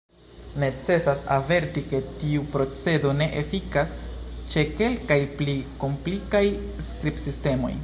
[0.61, 3.93] Necesas averti, ke tiu procedo ne efikas
[4.55, 6.45] ĉe kelkaj pli komplikaj
[6.91, 7.75] skribsistemoj.